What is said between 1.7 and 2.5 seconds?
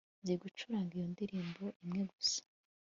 imwe gusa